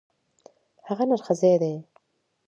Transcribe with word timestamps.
هغه 0.87 1.03
نرښځی 1.11 1.53
دی. 1.61 1.75